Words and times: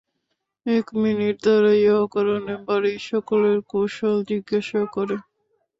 এক 0.65 0.85
মিনিট 1.01 1.35
দাড়াইয়া 1.45 1.93
অকারণে 2.05 2.55
বাড়ির 2.67 2.99
সকলের 3.09 3.57
কুশল 3.71 4.15
জিজ্ঞাসা 4.29 4.81
করে। 4.95 5.15